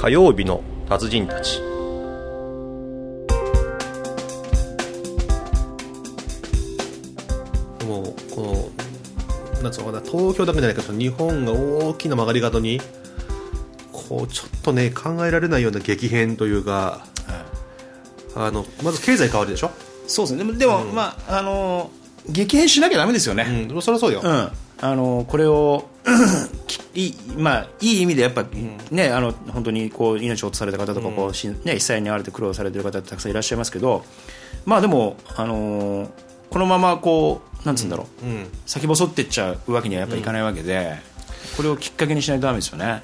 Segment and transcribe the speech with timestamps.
[0.00, 1.60] 火曜日の達人たち。
[7.84, 8.70] もうこ
[9.58, 12.80] のなんつうのかな東京だけじゃないけど日本が大きな曲がり角に
[13.92, 17.04] こうちょっとね考えられないような激変というか、
[18.34, 19.70] あのまず経済変わるでしょ、
[20.06, 20.38] そうですね。
[20.38, 21.90] でもでも、まああの
[22.26, 25.90] 激変しなきゃダメですよね、うん、そりゃそうよ、うん、あのこれを
[26.94, 28.44] いい,、まあ、いい意味でやっぱ、
[28.90, 34.04] ねあの本当にこう命を落とされた方とかこう、しね、被災に遭われて苦労されてる方ってたくさんいらっしゃいますけど
[34.64, 36.08] まあでも、あのー
[36.50, 38.46] このままこうなんつうんだろう、うん。
[38.66, 40.96] 先細っていっちゃうわけにはやっぱいかないわけで、
[41.56, 43.02] これをきっかけにしないとダメですよね。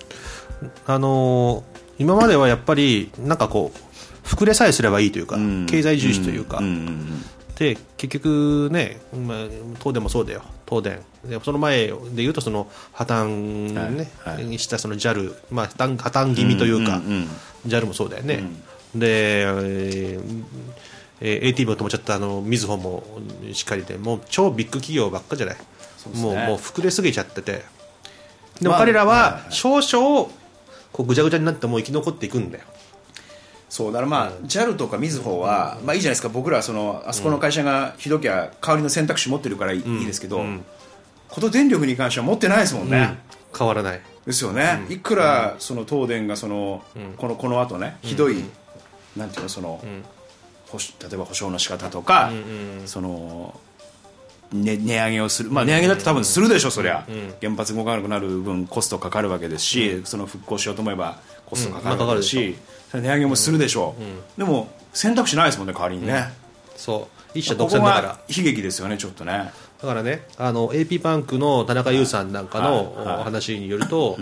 [0.84, 5.66] あのー今まではやっぱりなんかこう膨れさえすればいいというか、うん。
[5.66, 6.64] 経済重視というか、うん。
[6.64, 7.25] うん。
[7.56, 9.36] で結局ね、まあ、
[9.78, 10.42] 東電もそうだよ。
[10.69, 10.95] 東電。
[10.97, 11.02] で
[11.45, 14.59] その前でいうとその破綻ね、はいはい。
[14.59, 17.28] したその JAL、まあ、破綻気味というか、うんうんうん
[17.67, 18.45] JAL もそうだよね、
[18.95, 20.45] で、えー
[21.20, 23.03] えーを止めちゃったあのみずほも
[23.53, 25.62] しっかりでもう超ビッグ企業ばっかじゃない、ね。
[26.15, 27.65] もうもう膨れすぎちゃってて。
[28.61, 30.31] でもまあ彼らは少々
[30.93, 32.65] こうぐちゃぐちゃになっても生き残っていくんだよ。
[33.69, 36.28] そうだからまあ、JAL とかみずほは、まあいいじゃないですか。
[36.28, 40.45] 僕らはそのあそこの会社がひどきゃ代わりの選択肢持ってるからいい,、ですけど、
[41.37, 43.19] こと電力に関しては持ってないですもんね、
[43.56, 44.01] 変わらない。
[44.27, 46.83] ですよね、いくらその東電がその、
[47.19, 48.43] このこの後ねひどい、
[49.15, 49.98] なんていうのその、例
[51.12, 52.33] えば保証の仕方とか、
[52.87, 53.61] その
[54.51, 57.06] ね、値上げをする、まあ、値上げだって多分するでしょ、そりゃ、
[57.43, 62.56] 原発動かなくなる分コストかかるわけですし、その復興しようと思えばコストかかるわけですし、
[62.95, 63.95] 値上げもするでしょ。
[64.37, 66.33] う、でも選択肢ないですもんね代わりにね、
[66.77, 67.39] そう。
[67.39, 68.03] 一社独占だから。
[68.03, 74.16] が悲劇ですよねちょっとねだからねあの AP バンクの田中優さんなんかの話によると、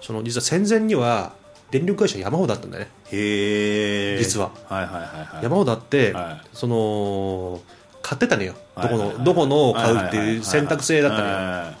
[0.00, 1.32] その実は戦前には
[1.70, 2.88] 電力会社山ほどだったんだね。
[3.10, 4.52] へえ実は。
[4.68, 5.42] はいはいはいはい。
[5.44, 6.48] 山ほどあって、はい。
[6.52, 7.60] その
[8.02, 8.54] 買ってたのよ。
[8.76, 9.24] どこの、はいはいはい。
[9.24, 11.72] どこのを買うっていう選択制だったのよ、は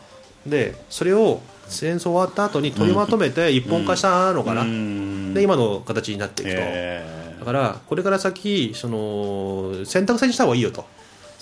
[0.46, 5.34] でそれを戦争終わった後に取りまとめて一本化したのかな、いうん。
[5.34, 10.84] で今の形になっていくと、へだからこれから先その選択制にした方がいいよと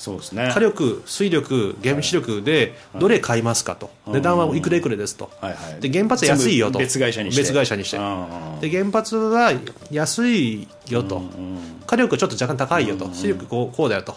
[0.00, 0.50] そうですね。
[0.50, 5.80] 火力、水力、原子力でどれ買いますかと、値段はいくらいくらですと、はいはい。
[5.82, 7.42] で原発安いよと、別会社にして。
[7.42, 7.98] 別会社にして。
[7.98, 9.52] うんで原発は
[9.90, 11.20] 安いよと、
[11.86, 14.16] 火力はちょっと若干高いよと、水力こうこうだよと。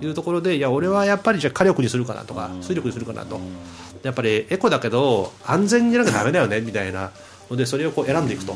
[0.00, 3.40] いうところで、いや、俺はやっぱりじゃあ火力にするかなとか、水力にするかなと、
[4.04, 7.10] やっぱりエコだけど、安全じゃなきゃだめだよねみたいな
[7.50, 8.54] ので、それをこう選んでいくと。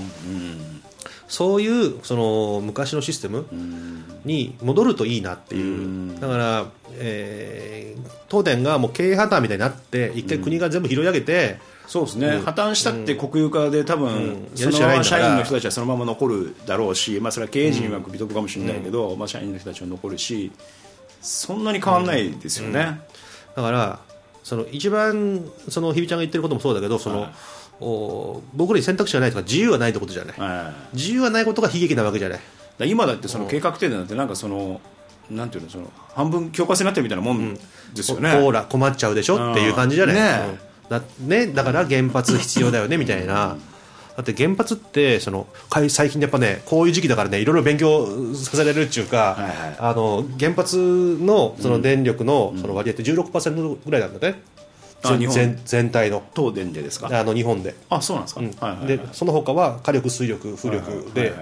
[1.29, 3.47] そういうその昔のシステム
[4.25, 14.51] に戻るといいなっていう、だから、えー東電がもう経営破綻みたいになって、一回国が全部拾い上げて、そうですね、破綻したって国有化で多分、うん。
[14.55, 15.23] そやるしかないんだから。
[15.23, 20.53] の社員の人たちはそのまま残るだろうし、まあ、それは経営陣は美徳かもしれないけど、まあ、社員の人たちは残るし
[21.23, 23.01] そんなに変わらないですよね、
[23.57, 24.01] だから、
[24.45, 27.31] その一番その日比ちゃんが言ってることもそうだけど、そのはい
[27.81, 32.41] お僕らに選択肢がないとか、自由がないってことじゃない、はい自由がないことが悲劇なわけじゃない。
[32.79, 34.81] だ今だってその計画停電なんてなんかその
[35.31, 37.55] なんていうのその半分強化制になってるみたいなもん
[37.95, 40.89] ですよね、ほら、困っちゃうでしょっていう感じじゃない、ねうん。
[40.89, 43.57] だね、だから原発必要だよねみたいな、
[44.17, 45.47] だって原発ってその
[45.89, 49.77] 最近やっぱねこういう時期だからねいろいろ勉強させられるっていうか、はいはい。
[49.79, 54.43] あの原発のその電力のその割合って16%ぐらいなんだね、
[55.03, 56.23] 全全全体の。
[56.35, 57.09] 東電でですか？
[57.13, 57.75] あの日本で。
[57.89, 61.33] あそうなんですか、でその他は火力、水力、風力で、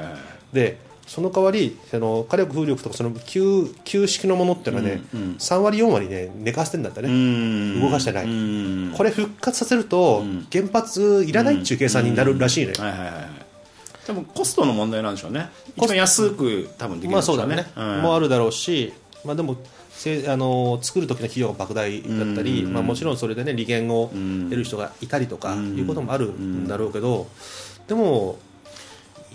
[0.52, 5.02] でその代わりその火力、風力とかその旧旧式のものっていうのはね、
[5.38, 7.80] 3割、4割ね寝かせてんだってね、うん。
[7.80, 8.24] 動かしてない。
[8.24, 8.92] うん。
[8.96, 13.24] これ復活させると、原発いらないっていう計算になるらしいのよ、はいはいはいはい。
[14.06, 15.48] 多分コストの問題なんでしょうね。
[15.76, 18.02] 一番安く多分できるんまあでしょそうだね、うん。
[18.02, 18.92] もあるだろうし、
[19.24, 19.56] まあ、でも
[19.96, 27.26] せあの作る時の費用が莫大だったり、まあ、もちろんそれでね利権を得る人がいたりとかいうこともあるんだろうけど、
[27.88, 28.38] でも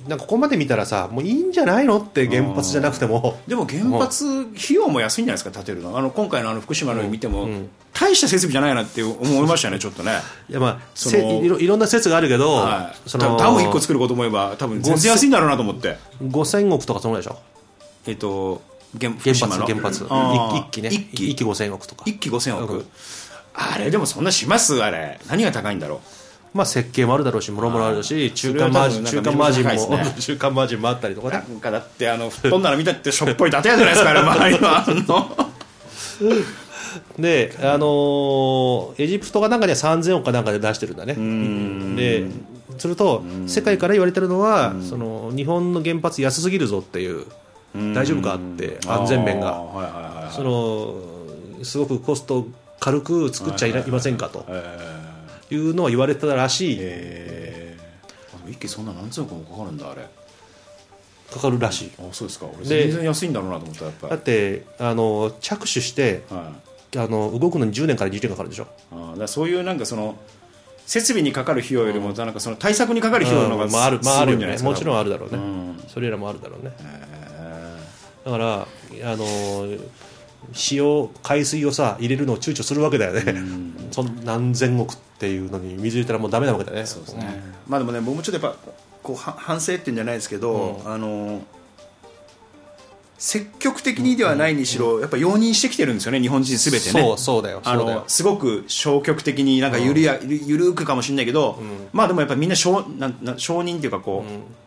[0.07, 3.39] なんかここまで見たらさもういいんじゃないのって原発じゃなくても。
[3.47, 4.25] でも原発
[4.55, 5.97] 費用も安いんじゃないですか建てるの。
[5.97, 7.47] あの今回のあの福島の見ても、
[7.93, 10.13] 大した設備じゃないなって思いましたねちょっとね。
[10.49, 13.09] いやまあ、せいろいろんな説があるけど、はい。
[13.09, 15.97] そのダム1個作ること思えば多分全然安いんだろうなと思って。
[16.23, 17.39] 5000億とかそのぐらいでしょ？
[18.07, 18.61] えっと
[18.99, 20.03] 原原発原発。
[20.05, 20.89] 一機ね。
[20.89, 22.03] 一機一機5000億とか。
[22.05, 22.85] 一機5000億、うん。
[23.53, 24.81] あれでもそんなします？
[24.83, 25.19] あれ。
[25.29, 26.01] 何が高いんだろ
[26.53, 29.71] まあ設計もあるだろうしもろもろあるし中間マージン 中間マージンも、
[30.19, 35.37] 中間マージンもあったりとかうなねんかだってあの吹っ飛んだら見たってしょっぽい建屋じゃないですかあれ周りの。
[37.17, 41.15] で、あのーエジプトがなんかには3000億かなんかで出してるんだね。
[41.95, 42.27] で
[42.77, 47.25] すると世界から言われてるのはその日本の原発安すぎるぞっていう
[47.73, 50.29] 大丈夫かって安全面が。
[50.31, 52.47] そのすごくコスト
[52.79, 54.45] 軽く作っちゃいませんかと。
[54.49, 55.01] え
[55.51, 56.77] いうのは言われてたらしい。
[56.77, 57.77] ーえ。
[58.47, 60.07] ー一気にそんな何千億もかかるんだあれ。
[61.31, 61.91] かかるらしい。
[61.99, 62.47] あそうですか。
[62.47, 66.53] 俺で全然安いんだろうなと思ったやっぱだってあの着手してり、は
[66.93, 66.97] い。
[66.97, 68.67] あの動くのに10年から20年かかるでしょ。
[68.91, 70.15] あーだそういうなんかその
[70.85, 75.83] 設備にかかる費用よりも、なんかその対策にかかる費用の方がうんまあ、ある、まあ、あるよねもちろんんあるだろうね、うん。
[75.87, 76.71] それらもあるだろうね、
[78.25, 78.67] だから
[79.11, 79.67] あの
[80.53, 83.23] 使用海水をさ入れるのを躊躇するわけだよね、
[83.91, 86.85] そん何千億っていうのに水入れたらもうダメなわけだよね。
[86.85, 88.71] そうですね、まあでもね僕もちょっとやっぱ
[89.03, 91.41] こうは反省っていうんじゃないですけど、あの
[93.21, 96.91] 積極的にではないにしろ、やっぱ容認してきてるんですよね日本人すべてね。
[96.91, 97.43] そうそう
[98.07, 101.59] すごく消極的になんかゆるや、ゆるくかもしれないけど、
[101.93, 104.60] まあでもやっぱみんな承なんなん承認っていうかこう、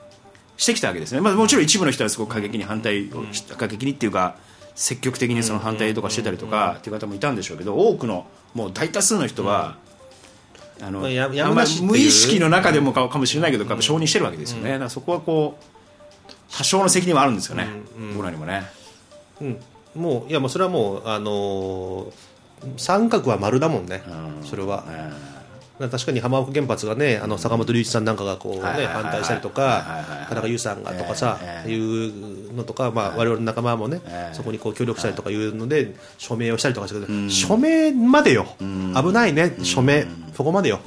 [0.56, 4.36] してきたわけですね、まあ、もちろん一部の人はすごく過激に反対をし、過激にっていうか
[4.74, 9.76] 積極的にその反対とかしてたりとかっていう方もいたんでしょうけど多くのもう大多数の人は、
[10.80, 17.68] あのまあややむな無意識の中でもかかもしれないけど、やっぱ承認してるわけですよね、だからそこはこう多少の責任はあるんですよね、
[18.14, 18.62] 僕らにもね。
[19.40, 19.60] うん、
[19.96, 22.34] もういやもうそれはもうあのー
[22.76, 24.02] 三角は丸だもんね、
[24.42, 24.84] それは、
[25.78, 34.34] 確かに浜岡原発がねあの坂本龍一さんなんかがこう、ね反対したりとかはい田中優さんがとかさ、ええいうのとか、まあ、我々の仲間もね、ええ。
[34.34, 37.30] そこにこう協力したりとかいうので署名をしたりとかしてくれうん。
[37.30, 40.78] 署名までよ、危ないね、署名、そこまでよ、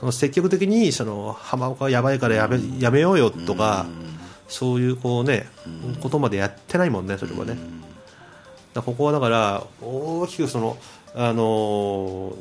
[0.00, 3.86] その積極的にその浜岡はやばいからやめやめようよとか、
[4.48, 5.46] そういうこう、ね
[6.00, 7.56] ことまでやってないもんね、それはね。
[8.74, 10.76] ここはだから大きくその、
[11.14, 12.34] あの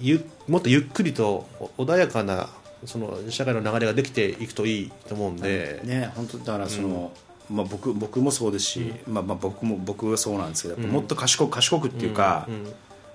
[0.00, 1.46] ゆもっとゆっくりと
[1.78, 2.50] 穏やかな
[2.84, 7.12] その社会の流れができていくといいと思うんで、ね本当だからその、
[7.50, 12.48] まあ、僕僕もそうですし、まあ、まあ僕も僕はそうなんですけど、やっぱもっと賢く賢くっていうか、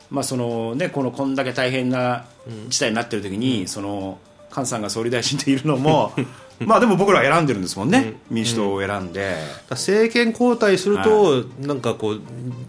[0.09, 2.25] まあそのね、このこんだけ大変な
[2.69, 4.19] 事態になってる時に、その
[4.51, 6.13] 菅さんが総理大臣でいるのも
[6.65, 9.35] まあでも僕らは選んでるんですもんね、民主党を選んで、
[9.69, 12.15] 政権交代すると、なんかこ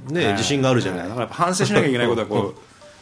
[0.09, 2.55] う、ね、自信があるじゃない、だからやっぱ反省しなきゃいけないことはこ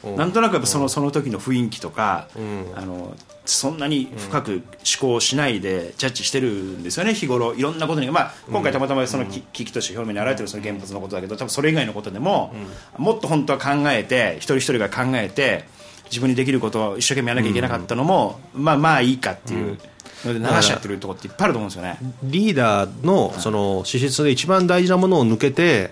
[0.05, 2.29] う、なんとなくやっぱそのその時の雰囲気とか、
[2.75, 3.17] あの
[3.47, 4.63] そんなに深く思
[5.01, 7.55] 考しないでジャッジしてるんですよね日頃。
[7.55, 12.55] いろんなことに、まあ、今回たまたまその危危機として表面に現れてるその原発のことだけど多分それ以外のことでも、
[12.97, 15.65] もっと本当は考えて一人一人が考えて
[16.07, 19.79] 自分にできることを一生懸命やらなきゃいけなかったのも、まあまあいいかっていう
[20.25, 21.99] 流しちゃってるところっていっぱいあると思うんですよね。
[22.23, 25.91] リーダーのその資質で一番大事なものを抜けて、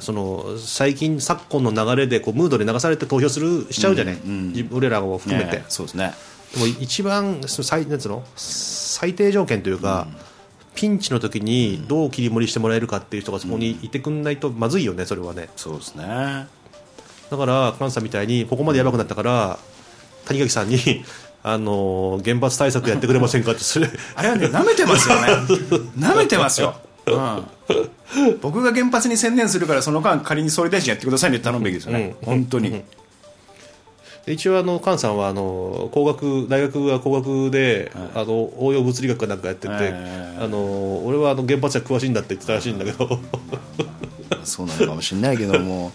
[0.00, 5.58] その最近、昨今の流れでこうムードで流されて投票するしちゃうじゃない、自分俺らを含めて。
[5.58, 6.12] ねそうですね。
[6.54, 8.24] でも一番その最なんの？
[8.34, 10.08] 最低条件というか、
[10.74, 15.48] ピンチの時にどう切り盛りしてもらえるかっていう人がそこにいてくんないとまずいよね、それはね。
[15.56, 16.04] そうですね。
[17.30, 19.58] だから、菅さんみたいにここまでやばくなったから、
[20.24, 21.04] 谷垣さんに、
[21.42, 25.28] あのー原発対策やってくれませんかって、それ、あれはね、舐めてますよね。
[25.98, 26.74] 舐めてますよ。
[27.06, 32.82] うん、僕が原発に専念するから、その間、仮に総理大臣やってくださいねって頼むべきですよね、本当に。
[34.26, 43.18] で一応あの菅さんはあの工学大学は工学で、あの応用物理学かなんかやってて、えあの俺はあの原発は詳しいんだって言ってたらしいんだけど。
[44.44, 45.92] そうなのかもしれないけども、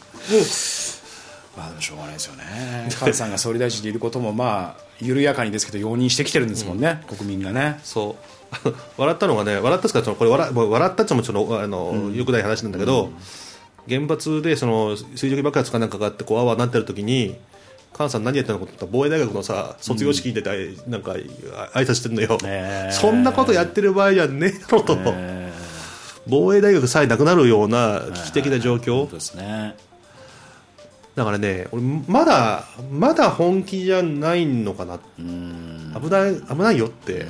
[1.57, 2.87] まあ、しょうがないですよね。
[2.91, 7.79] 菅さんが総理大臣でいることも、まあ、緩やかにですけど、容認してきてるんですもんね、国民がね。
[7.83, 8.35] そう。
[8.97, 13.11] 笑ったのがね笑ったっつうかそのこれ笑笑ったっつうのもちょっとあの、よくない話なんだけど、
[13.89, 17.35] 原発でその水蒸気爆発かなんかがあってこうあわになってる時に
[17.95, 21.15] 菅さん何やってるのかと思ったら防衛大学のさ卒業式でたいなんかあ
[21.79, 22.37] 挨拶してるのよ、
[22.91, 25.53] そんなことやってる場合じゃねえだろと、え。
[26.27, 29.75] 防衛大学さえなくなるような危機的な状況、そうですね。
[31.15, 35.95] だからね、俺まだまだ本気じゃないのかな、うん。
[36.01, 37.25] 危ない危ないよって、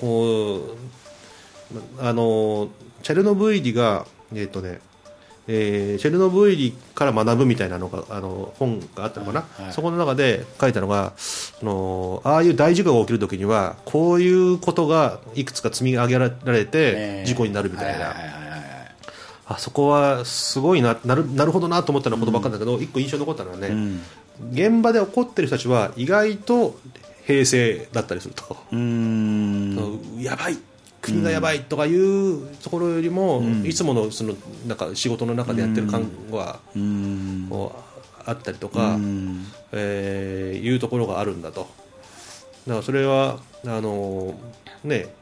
[0.00, 2.68] こうあの
[3.02, 4.80] チェルノブイリが、えっ、とね、
[5.48, 18.41] えーチェルノブイリから学ぶみたいなのがあの本があったのかな、はいそこの中で書いたのがそのああいう大事故が起きるときにはこういうことがいくつか積み上げられて事故になるみたいな。
[19.54, 24.00] あそこはすごいななるなるほどなと思ったのことばっかりだけど、一個印象に残ったのはね、ん。
[24.52, 26.78] 現場で起こってる人たちは意外と
[27.26, 28.56] 平静だったりすると。
[30.20, 30.58] やばい
[31.00, 34.34] 国がやばいとかいうところよりも、いつものその
[34.66, 36.60] なんか仕事の中でやってる感は、
[38.24, 38.96] あったりとか、
[39.72, 41.68] えーいうところがあるんだと。
[42.66, 44.34] だからそれはあの
[44.84, 45.12] ね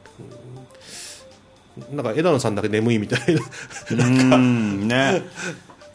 [1.92, 4.06] なんか枝野さんだけ眠いみたいな。
[4.34, 5.22] うんね。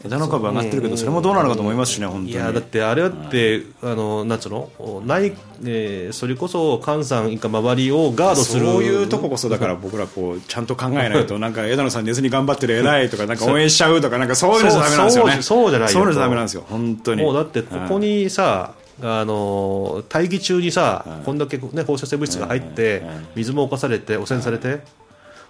[0.05, 2.31] 枝の株上がってるけどそれもどうなのかと思いますしね本当に。
[2.31, 4.69] いやだってあれだって、あのなんつうの？
[5.03, 5.33] ない、
[5.65, 8.65] えーそれこそ菅さん以下周りをガードする。
[8.67, 15.37] そういうとここそだから僕らこうちゃんと考えないと なんか枝野さん寝ずに頑張ってる偉いとかなんか応援しちゃうとか なんかそういうのじゃダメなんですよね。
[15.41, 17.23] そうじゃないよそうじゃダメなんですよ本当に。
[17.23, 23.01] もうだってここにさ、あの大義中にさ、こんだけ、ね、放射性物質が入って、
[23.35, 24.81] 水も侵されて汚染されて、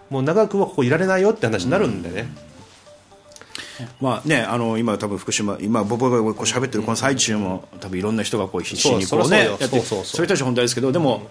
[0.09, 2.27] もう長くはここいられないよって話になるんでね、
[3.99, 11.27] まあね、あの今、多分福島、今、僕がこう喋ってるこの最中も、多分いろんな人がこう必死にこうね、やってそれたちは本当ですけど、でも、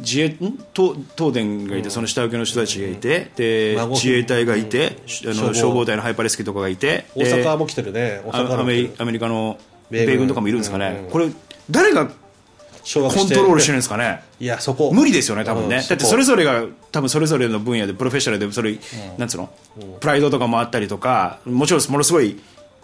[0.00, 5.46] 自衛ん東東電がいて、その下請けの人たちがいて、で孫自衛隊がいて、あ消防。
[5.48, 9.58] の消防隊のハイパーレスキューとかがいて、大で阪も来てるね、アメリカの
[9.90, 11.30] 米軍とかもいるんですかね、これ、
[11.70, 12.10] 誰が
[12.84, 14.22] コントロールしてるんですかね。
[14.40, 18.78] いや、そこ、無理ですよね、多分ね、うんだってそれぞれが、多分それぞれの分野で、プロフェッショナルで、それ、
[19.16, 19.50] なんつうの、
[20.00, 22.38] プライドとかもあったりとか、もちろんものすごい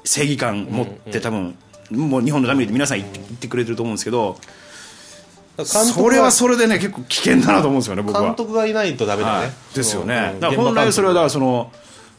[0.04, 1.54] 正義感持って、多分
[1.90, 4.36] もう日本のために皆さん言ってくれてると思うんですけど、
[5.64, 8.22] それはそれでね、結構危険だなと思うんですよね、僕は。
[8.22, 9.52] 監督がいないとダメだね、はい。
[9.74, 10.32] ですよね。
[10.34, 10.40] う、ん。
[10.40, 11.70] だから本来それはだから現その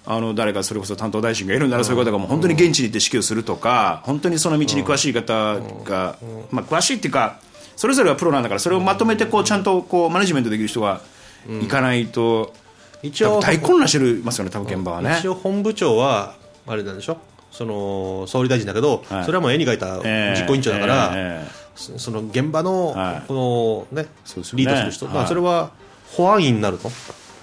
[0.08, 6.18] あの誰かそれこそ担当大臣がいるんならそういう方がもう本当に現地に行って指揮をするとか本当にその道に詳しい方が、
[6.52, 7.40] まあ、詳しいっていうか
[7.76, 11.02] それぞれはプロなんだからそれをまとめてこうちゃんとこうマネジメントできる人が
[11.48, 12.54] 行かないと、
[13.04, 15.18] 一応大混乱してるますよね多分現場はね。
[15.20, 15.28] 一。
[15.28, 17.18] 応本部長はあれなんでしょ？
[17.52, 19.26] その総理大臣だけど、はい。
[19.26, 23.28] それはもう絵に描いたええ実行委員長だから、えそその現場のはい。
[23.28, 24.08] この、ね
[24.56, 25.16] リードする人、はい。
[25.16, 25.72] まあ、それは
[26.18, 26.90] 保安員になると？
[26.90, 26.92] え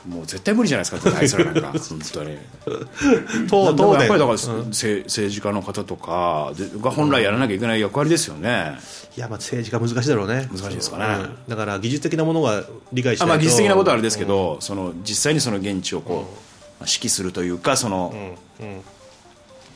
[0.08, 1.72] もう絶対無理じゃないですかあいつらなんか。
[1.78, 2.30] 本当に。
[2.32, 8.78] やっぱり政治家の方とかでが本来やらなきゃいけない役割ですよね。
[9.16, 10.48] いやまあ政治家難しいだろうね。
[10.52, 11.04] 難しいですかね。
[11.24, 11.36] うん。
[11.48, 13.38] だから技術的なものが理解しあないと。
[13.38, 18.12] まあ技術的なことはあれですけど、その実際にその現地をこう、まあ指揮するというかその、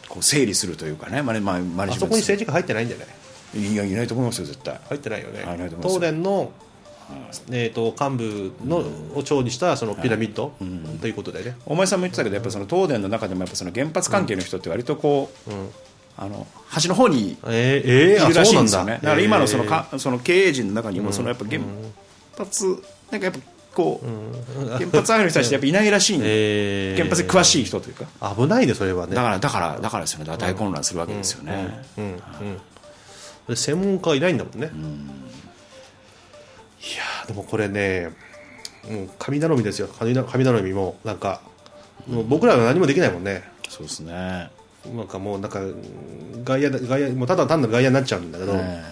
[0.08, 2.00] こう整理するというかねマネマネマネあジメントする。
[2.00, 3.06] そこに政治家入ってないんじゃない？
[3.72, 4.78] いやいないと思いますよ絶対。
[4.88, 5.44] 入ってないよね。
[5.82, 6.50] 東電の、
[7.50, 8.78] えー、と幹部の
[9.14, 10.52] を長にしたそのピラミッド、
[11.00, 11.56] ということでね。
[11.66, 15.50] 大前さんも言ってたけどやっぱその東電の中でもやっぱその原発関係の人って割とこう、
[16.16, 18.98] あの端の方にえー、えー、あいるらしいんですよね。
[19.02, 19.10] だ。
[19.10, 19.90] から今のそのえー。
[19.90, 21.60] かその経営陣の中にもそのやっぱ原
[22.36, 23.40] 発なんかやっぱ
[23.74, 26.24] こう原発愛の人たちってやっぱいないらしいんで
[26.90, 26.96] えー。
[26.96, 28.06] 原発に詳しい人というか。
[28.34, 29.14] 危ないねそれはね。
[29.14, 30.36] だからだからだからですよね。
[30.38, 31.84] 大混乱するわけですよね。
[33.54, 35.25] 専門家がいないんだもんね、い
[36.94, 38.10] やーでもこれね、
[38.88, 39.88] うん、神頼みですよ。
[39.88, 41.40] 神頼みもなんか、
[42.06, 43.42] もう僕らは何もできないもんね。
[43.68, 44.50] そうですね。
[44.94, 45.60] なんかもうなんか
[46.44, 48.84] 外野だ外野もうただ単なる外野になっちゃうんだけど、え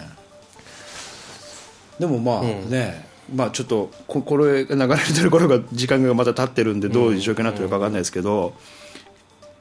[1.99, 2.01] え。
[2.01, 8.53] でもまあね、まあちょっとここれが流れてる頃が時間がまた経ってるんでどういう状況になってるか分かんないですけど、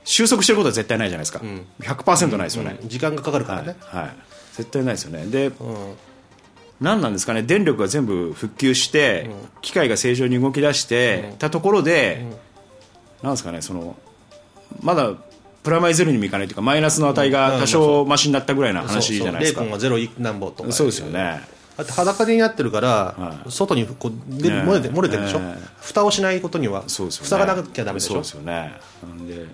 [0.03, 1.41] 収束してることは絶対ないじゃないですか、
[1.81, 4.17] 100%ないですよね、時間がかかるからね、はい、
[4.57, 5.27] 絶対ないですよね。
[5.27, 5.53] で、
[6.81, 7.43] 何なんですかね？
[7.43, 9.31] 電力が全部復旧して、
[9.63, 12.27] 機械が正常に動き出して、たところで、
[13.23, 13.33] なん。
[13.35, 13.63] ですかね？
[13.63, 13.97] その
[14.83, 15.13] まだ
[15.63, 19.61] プラマイゼロにもいかないというかマイナスの値が多少マシになったぐらいな話じゃないですか。
[19.61, 19.71] そうそう。
[19.71, 19.73] 0.
[19.73, 21.41] がゼロい何本とかそうですよね。
[21.77, 23.51] だって裸になってるから、はい。
[23.51, 26.89] 外にこう出るね漏れて漏れてるでしょ、ね蓋をしないことにはね。
[26.89, 28.15] 塞がなきゃダメでしょ？
[28.15, 28.75] そうですよね。
[29.03, 29.47] なんで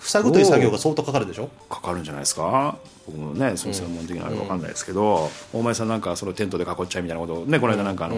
[0.00, 1.48] 塞ぐという作業が相当かかるでしょ？
[1.68, 2.78] かかるんじゃないですか？
[3.06, 8.16] 僕もねその専門的なあれ分かんないですけど、大前さんなんかそのテントで囲っちゃいみたいなことをねこの間なんかあの、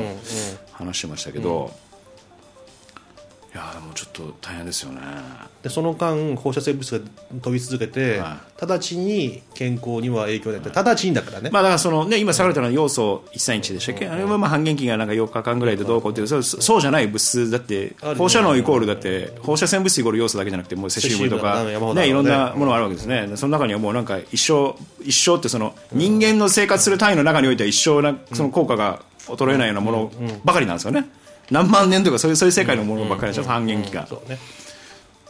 [0.72, 1.72] 話してましたけど、
[3.80, 5.00] もちょっと大変ですよね。
[5.62, 7.04] でその間放射性物質が
[7.40, 10.60] 飛び続けて、は直ちに健康には影響ない。
[10.60, 22.08] って直ちにだからね、まあだからそのね今下がれたのは要素131でしたっけ、あれはまあ半減期がなんか4日間ぐらいでどうこうっていうそうそうじゃない物質だって放射能イコールだって放射線物質イコール要素だけじゃなくてもうセシウムとかね。
[22.08, 23.30] いろんなものがあるわけですね。
[23.36, 30.12] その中にはもうなんか一生一生ってその人間の生活する単位の中においては一生なその効果が衰えないようなもの
[30.44, 31.08] ばかりなんですよね
[31.50, 34.38] 何万年とかそういうそういう世界のものばっかりでしょ半減期がそうね。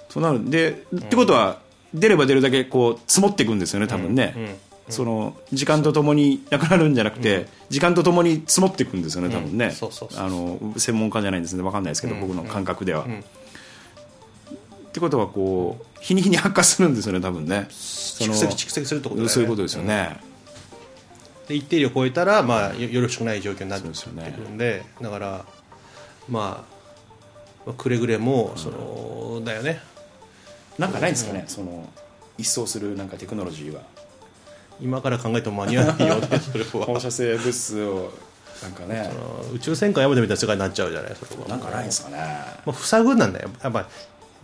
[0.08, 1.60] そうなるで、ってことは
[1.94, 4.58] 出れば出るだけこう積もっていくんですよね多分ね、
[4.88, 9.72] その時間とともになくなるんじゃなくて、時間とともに積もっていくんですよね多分ね、
[10.16, 13.06] あの専門家じゃないんですね分かんないですけど、僕の感覚では、っ
[14.92, 17.68] てことはこう日に日に悪化するんですよね多分ね。
[17.70, 20.16] 蓄積蓄積するってことそういうことですよね、
[21.46, 24.36] で一定量を超えたら、まあ、よよろしくない状況になってくそうですよね。
[24.36, 25.44] るんでだから、
[26.28, 26.64] ま
[27.66, 29.80] あ、くれぐれもそのだよね。
[30.78, 31.88] なんかないんですかね、その
[32.38, 33.82] 一掃するなんかテクノロジーは。
[34.80, 36.86] 今から考えても間に合わないよね それは。
[36.86, 38.12] 放射性物質を
[38.62, 39.10] なんかね。
[39.54, 41.48] 宇宙戦艦ヤマトみたいな世界になっちゃうじゃないそれは。
[41.48, 42.18] なんかないんですかね。
[42.64, 43.50] もう塞ぐなんだよ。
[43.62, 43.86] やっぱり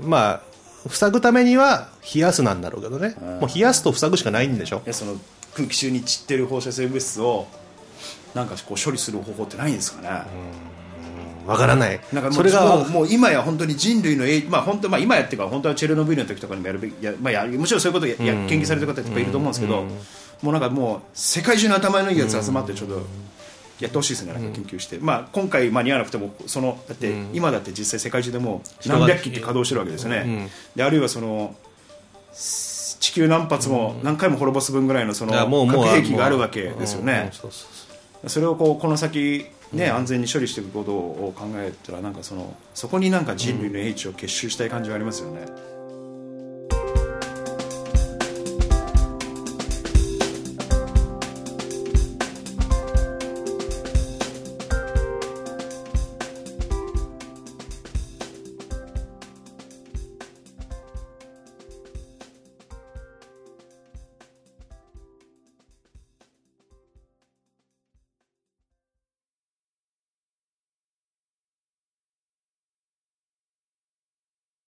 [0.06, 0.42] ま
[0.87, 3.14] あ塞ぐためには冷やすなんだろうけどね。
[3.40, 4.83] もう冷やすと塞ぐしかないんでしょ。
[4.85, 5.16] えその
[5.54, 7.47] 空気中に散ってる放射性物質を
[8.35, 10.09] なんかこう処理する方法ってないんですかね、
[11.47, 12.00] わからない。
[12.12, 12.85] なんかそれが。
[12.85, 19.85] もう今や本当に人類の影まあ本当まあ今やっていうか本当はチェルノブイリの時とかにもやるべきやまあやもちろんそういうことや、や研究されてる方いっぱいいると思うんですけど、
[20.43, 23.03] もうなんかもう世界中の頭のいいやつ集まってちょっと
[23.81, 31.55] やってほしいですねなんか研究して、まあ今回間に合わなくてもそのだって今だって実際世界中でもう何百機って稼働してるわけですよね、であるいはその
[32.33, 37.31] 地球何発も何回も滅ぼす分ぐらいのその核兵器があるわけですようんね
[38.26, 45.47] それをこうこの先ね、安全に処理していくことを考えたらなんかそのそこになんか人類の英知を結集したい感じがありますよね、